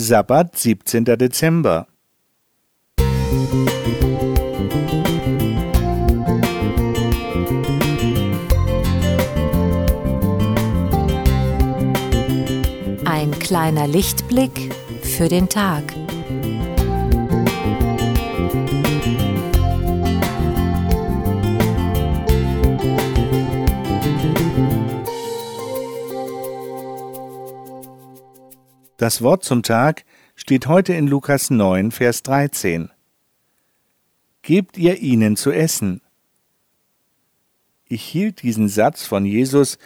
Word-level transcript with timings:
Sabbat, 0.00 0.56
17. 0.56 1.04
Dezember. 1.04 1.88
Ein 13.04 13.36
kleiner 13.40 13.88
Lichtblick 13.88 14.72
für 15.02 15.28
den 15.28 15.48
Tag. 15.48 15.82
Das 28.98 29.22
Wort 29.22 29.44
zum 29.44 29.62
Tag 29.62 30.04
steht 30.34 30.66
heute 30.66 30.92
in 30.92 31.06
Lukas 31.06 31.50
9, 31.50 31.92
Vers 31.92 32.24
13. 32.24 32.90
Gebt 34.42 34.76
ihr 34.76 34.98
ihnen 34.98 35.36
zu 35.36 35.52
essen. 35.52 36.00
Ich 37.84 38.02
hielt 38.02 38.42
diesen 38.42 38.68
Satz 38.68 39.06
von 39.06 39.24
Jesus 39.24 39.78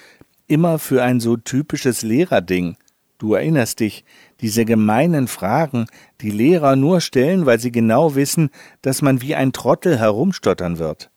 immer 0.47 0.79
für 0.79 1.03
ein 1.03 1.21
so 1.21 1.37
typisches 1.37 2.01
Lehrerding. 2.01 2.79
Du 3.19 3.35
erinnerst 3.35 3.81
dich, 3.81 4.07
diese 4.41 4.65
gemeinen 4.65 5.29
Fragen, 5.29 5.89
die 6.23 6.31
Lehrer 6.31 6.75
nur 6.75 7.03
stellen, 7.03 7.45
weil 7.45 7.61
sie 7.61 7.71
genau 7.71 8.15
wissen, 8.15 8.49
dass 8.81 9.03
man 9.03 9.21
wie 9.21 9.35
ein 9.35 9.53
Trottel 9.53 9.99
herumstottern 9.99 10.79
wird. 10.79 11.11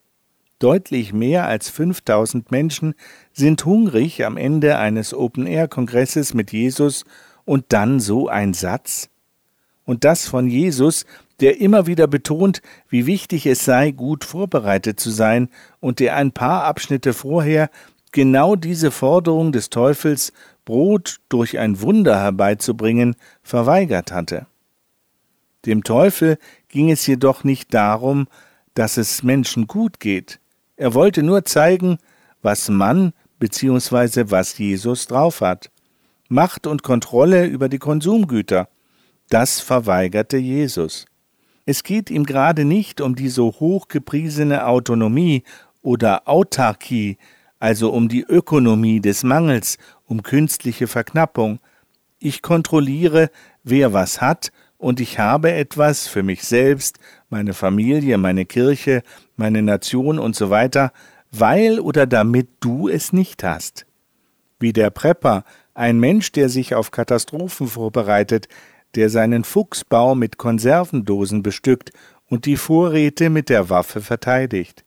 Deutlich 0.59 1.13
mehr 1.13 1.47
als 1.47 1.69
5000 1.69 2.51
Menschen 2.51 2.93
sind 3.31 3.63
hungrig 3.63 4.25
am 4.25 4.35
Ende 4.35 4.77
eines 4.79 5.13
Open-Air-Kongresses 5.13 6.33
mit 6.33 6.51
Jesus 6.51 7.05
und 7.45 7.65
dann 7.69 7.99
so 7.99 8.27
ein 8.27 8.53
Satz? 8.53 9.09
Und 9.85 10.03
das 10.03 10.27
von 10.27 10.47
Jesus, 10.47 11.05
der 11.39 11.61
immer 11.61 11.87
wieder 11.87 12.07
betont, 12.07 12.61
wie 12.89 13.05
wichtig 13.05 13.45
es 13.45 13.63
sei, 13.63 13.91
gut 13.91 14.23
vorbereitet 14.23 14.99
zu 14.99 15.11
sein, 15.11 15.49
und 15.79 15.99
der 15.99 16.15
ein 16.15 16.31
paar 16.31 16.63
Abschnitte 16.63 17.13
vorher 17.13 17.69
genau 18.11 18.55
diese 18.55 18.91
Forderung 18.91 19.51
des 19.51 19.69
Teufels, 19.69 20.33
Brot 20.63 21.19
durch 21.29 21.59
ein 21.59 21.81
Wunder 21.81 22.19
herbeizubringen, 22.19 23.15
verweigert 23.43 24.11
hatte. 24.11 24.47
Dem 25.65 25.83
Teufel 25.83 26.37
ging 26.69 26.91
es 26.91 27.05
jedoch 27.05 27.43
nicht 27.43 27.73
darum, 27.73 28.27
dass 28.73 28.97
es 28.97 29.23
Menschen 29.23 29.67
gut 29.67 29.99
geht. 29.99 30.39
Er 30.77 30.93
wollte 30.93 31.23
nur 31.23 31.45
zeigen, 31.45 31.97
was 32.41 32.69
man 32.69 33.13
bzw. 33.39 34.25
was 34.29 34.57
Jesus 34.57 35.07
drauf 35.07 35.41
hat. 35.41 35.69
Macht 36.27 36.65
und 36.65 36.81
Kontrolle 36.81 37.45
über 37.45 37.69
die 37.69 37.77
Konsumgüter. 37.77 38.67
Das 39.29 39.59
verweigerte 39.59 40.37
Jesus. 40.37 41.05
Es 41.65 41.83
geht 41.83 42.09
ihm 42.09 42.25
gerade 42.25 42.65
nicht 42.65 42.99
um 42.99 43.15
die 43.15 43.29
so 43.29 43.51
hochgepriesene 43.59 44.65
Autonomie 44.65 45.43
oder 45.81 46.27
Autarkie, 46.27 47.17
also 47.59 47.91
um 47.91 48.09
die 48.09 48.23
Ökonomie 48.23 49.01
des 49.01 49.23
Mangels, 49.23 49.77
um 50.05 50.23
künstliche 50.23 50.87
Verknappung. 50.87 51.59
Ich 52.19 52.41
kontrolliere, 52.41 53.29
wer 53.63 53.93
was 53.93 54.21
hat, 54.21 54.51
und 54.77 54.99
ich 54.99 55.19
habe 55.19 55.51
etwas 55.51 56.07
für 56.07 56.21
mich 56.21 56.43
selbst, 56.43 56.99
meine 57.29 57.53
Familie, 57.53 58.17
meine 58.17 58.45
Kirche, 58.45 59.03
meine 59.35 59.61
Nation 59.61 60.19
und 60.19 60.35
so 60.35 60.49
weiter, 60.49 60.91
weil 61.31 61.79
oder 61.79 62.05
damit 62.05 62.49
du 62.59 62.89
es 62.89 63.13
nicht 63.13 63.43
hast. 63.43 63.85
Wie 64.59 64.73
der 64.73 64.89
Prepper 64.89 65.43
ein 65.75 65.99
Mensch, 65.99 66.31
der 66.31 66.49
sich 66.49 66.73
auf 66.73 66.89
Katastrophen 66.89 67.67
vorbereitet, 67.67 68.47
der 68.95 69.09
seinen 69.09 69.43
Fuchsbau 69.43 70.15
mit 70.15 70.37
Konservendosen 70.37 71.43
bestückt 71.43 71.91
und 72.27 72.45
die 72.45 72.57
Vorräte 72.57 73.29
mit 73.29 73.49
der 73.49 73.69
Waffe 73.69 74.01
verteidigt. 74.01 74.85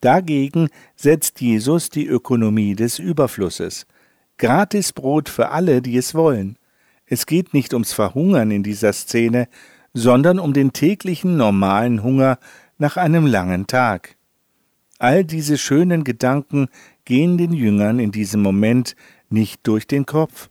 Dagegen 0.00 0.68
setzt 0.96 1.40
Jesus 1.40 1.90
die 1.90 2.06
Ökonomie 2.06 2.74
des 2.74 2.98
Überflusses. 2.98 3.86
Gratisbrot 4.38 5.28
für 5.28 5.50
alle, 5.50 5.80
die 5.80 5.96
es 5.96 6.14
wollen. 6.14 6.58
Es 7.06 7.26
geht 7.26 7.54
nicht 7.54 7.72
ums 7.72 7.92
Verhungern 7.92 8.50
in 8.50 8.62
dieser 8.62 8.92
Szene, 8.92 9.48
sondern 9.92 10.38
um 10.38 10.52
den 10.52 10.72
täglichen 10.72 11.36
normalen 11.36 12.02
Hunger 12.02 12.38
nach 12.78 12.96
einem 12.96 13.26
langen 13.26 13.66
Tag. 13.66 14.16
All 14.98 15.24
diese 15.24 15.58
schönen 15.58 16.02
Gedanken 16.02 16.68
gehen 17.04 17.36
den 17.36 17.52
Jüngern 17.52 17.98
in 17.98 18.10
diesem 18.10 18.42
Moment 18.42 18.96
nicht 19.34 19.66
durch 19.66 19.86
den 19.86 20.06
Kopf. 20.06 20.48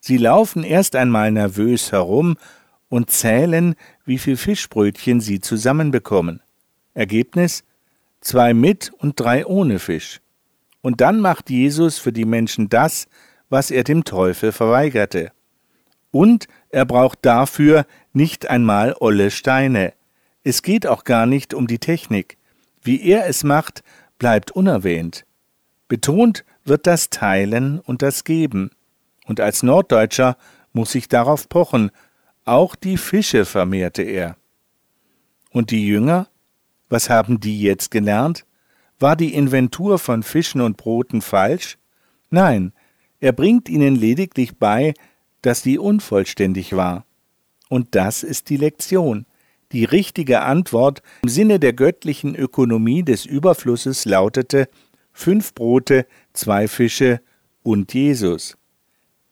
Sie 0.00 0.16
laufen 0.16 0.64
erst 0.64 0.96
einmal 0.96 1.30
nervös 1.30 1.92
herum 1.92 2.38
und 2.88 3.10
zählen, 3.10 3.74
wie 4.06 4.16
viel 4.16 4.38
Fischbrötchen 4.38 5.20
sie 5.20 5.40
zusammenbekommen. 5.40 6.40
Ergebnis 6.94 7.64
zwei 8.22 8.54
mit 8.54 8.90
und 8.98 9.20
drei 9.20 9.44
ohne 9.44 9.78
Fisch. 9.78 10.20
Und 10.80 11.00
dann 11.02 11.20
macht 11.20 11.50
Jesus 11.50 11.98
für 11.98 12.12
die 12.12 12.24
Menschen 12.24 12.68
das, 12.68 13.06
was 13.50 13.70
er 13.70 13.84
dem 13.84 14.04
Teufel 14.04 14.52
verweigerte. 14.52 15.32
Und 16.10 16.48
er 16.70 16.86
braucht 16.86 17.18
dafür 17.22 17.86
nicht 18.12 18.48
einmal 18.48 18.96
olle 18.98 19.30
Steine. 19.30 19.92
Es 20.42 20.62
geht 20.62 20.86
auch 20.86 21.04
gar 21.04 21.26
nicht 21.26 21.52
um 21.52 21.66
die 21.66 21.78
Technik. 21.78 22.38
Wie 22.82 23.02
er 23.02 23.26
es 23.26 23.44
macht, 23.44 23.82
bleibt 24.18 24.50
unerwähnt. 24.52 25.26
Betont 25.90 26.44
wird 26.64 26.86
das 26.86 27.10
Teilen 27.10 27.80
und 27.80 28.00
das 28.00 28.22
Geben. 28.22 28.70
Und 29.26 29.40
als 29.40 29.64
Norddeutscher 29.64 30.36
muss 30.72 30.94
ich 30.94 31.08
darauf 31.08 31.48
pochen, 31.48 31.90
auch 32.44 32.76
die 32.76 32.96
Fische 32.96 33.44
vermehrte 33.44 34.02
er. 34.02 34.36
Und 35.50 35.72
die 35.72 35.84
Jünger? 35.84 36.28
Was 36.88 37.10
haben 37.10 37.40
die 37.40 37.60
jetzt 37.60 37.90
gelernt? 37.90 38.46
War 39.00 39.16
die 39.16 39.34
Inventur 39.34 39.98
von 39.98 40.22
Fischen 40.22 40.60
und 40.60 40.76
Broten 40.76 41.22
falsch? 41.22 41.76
Nein, 42.30 42.72
er 43.18 43.32
bringt 43.32 43.68
ihnen 43.68 43.96
lediglich 43.96 44.58
bei, 44.58 44.94
dass 45.42 45.62
sie 45.62 45.76
unvollständig 45.76 46.76
war. 46.76 47.04
Und 47.68 47.96
das 47.96 48.22
ist 48.22 48.48
die 48.48 48.58
Lektion. 48.58 49.26
Die 49.72 49.84
richtige 49.84 50.42
Antwort 50.42 51.02
im 51.22 51.28
Sinne 51.28 51.58
der 51.58 51.72
göttlichen 51.72 52.36
Ökonomie 52.36 53.02
des 53.02 53.26
Überflusses 53.26 54.04
lautete 54.04 54.68
fünf 55.12 55.54
Brote, 55.54 56.06
zwei 56.32 56.68
Fische 56.68 57.20
und 57.62 57.92
Jesus. 57.94 58.56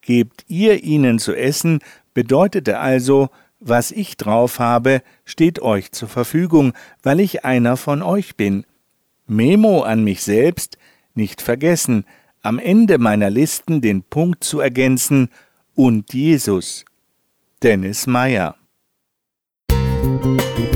Gebt 0.00 0.44
ihr 0.48 0.82
ihnen 0.82 1.18
zu 1.18 1.34
essen, 1.34 1.80
bedeutete 2.14 2.78
also, 2.78 3.28
was 3.60 3.90
ich 3.90 4.16
drauf 4.16 4.58
habe, 4.58 5.02
steht 5.24 5.60
euch 5.60 5.92
zur 5.92 6.08
Verfügung, 6.08 6.72
weil 7.02 7.20
ich 7.20 7.44
einer 7.44 7.76
von 7.76 8.02
euch 8.02 8.36
bin. 8.36 8.64
Memo 9.26 9.82
an 9.82 10.04
mich 10.04 10.22
selbst, 10.22 10.78
nicht 11.14 11.42
vergessen, 11.42 12.04
am 12.40 12.58
Ende 12.58 12.98
meiner 12.98 13.30
Listen 13.30 13.80
den 13.80 14.02
Punkt 14.02 14.44
zu 14.44 14.60
ergänzen 14.60 15.28
und 15.74 16.14
Jesus. 16.14 16.84
Dennis 17.62 18.06
Meyer 18.06 18.54
Musik 20.08 20.67